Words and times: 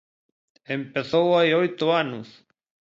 Empezou 0.77 1.27
hai 1.37 1.49
oito 1.63 1.85
anos. 2.03 2.27